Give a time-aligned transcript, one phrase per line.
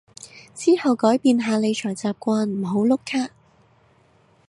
[0.55, 3.29] 之後改變下理財習慣唔好碌卡